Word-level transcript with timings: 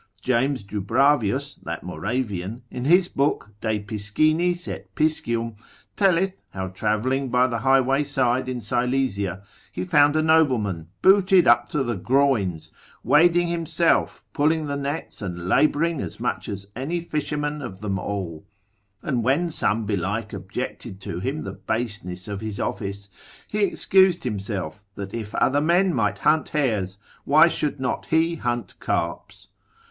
James 0.19 0.63
Dubravius, 0.63 1.57
that 1.61 1.83
Moravian, 1.83 2.63
in 2.71 2.85
his 2.85 3.07
book 3.07 3.51
de 3.61 3.79
pisc. 3.83 4.17
telleth, 5.95 6.33
how 6.49 6.69
travelling 6.69 7.29
by 7.29 7.45
the 7.45 7.59
highway 7.59 8.03
side 8.03 8.49
in 8.49 8.61
Silesia, 8.61 9.43
he 9.71 9.83
found 9.85 10.15
a 10.15 10.23
nobleman, 10.23 10.87
booted 11.03 11.47
up 11.47 11.69
to 11.69 11.83
the 11.83 11.95
groins, 11.95 12.71
wading 13.03 13.45
himself, 13.45 14.23
pulling 14.33 14.65
the 14.65 14.75
nets, 14.75 15.21
and 15.21 15.47
labouring 15.47 16.01
as 16.01 16.19
much 16.19 16.49
as 16.49 16.65
any 16.75 16.99
fisherman 16.99 17.61
of 17.61 17.81
them 17.81 17.99
all: 17.99 18.43
and 19.03 19.21
when 19.23 19.51
some 19.51 19.85
belike 19.85 20.33
objected 20.33 20.99
to 20.99 21.19
him 21.19 21.43
the 21.43 21.53
baseness 21.53 22.27
of 22.27 22.41
his 22.41 22.59
office, 22.59 23.07
he 23.47 23.59
excused 23.59 24.23
himself, 24.23 24.83
that 24.95 25.13
if 25.13 25.35
other 25.35 25.61
men 25.61 25.93
might 25.93 26.17
hunt 26.17 26.49
hares, 26.49 26.97
why 27.23 27.47
should 27.47 27.79
not 27.79 28.07
he 28.07 28.33
hunt 28.37 28.73
carps? 28.79 29.45